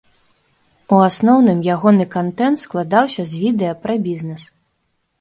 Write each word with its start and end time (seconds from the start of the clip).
У 0.95 1.01
асноўным 1.07 1.59
ягоны 1.75 2.05
кантэнт 2.17 2.57
складаўся 2.65 3.31
з 3.33 3.47
відэа 3.47 3.81
пра 3.87 3.93
бізнэс. 4.11 4.43